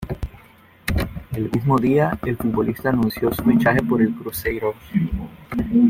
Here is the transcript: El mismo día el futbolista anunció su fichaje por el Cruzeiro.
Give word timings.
El 1.35 1.51
mismo 1.51 1.77
día 1.77 2.17
el 2.25 2.35
futbolista 2.35 2.89
anunció 2.89 3.31
su 3.35 3.43
fichaje 3.43 3.83
por 3.83 4.01
el 4.01 4.11
Cruzeiro. 4.15 4.73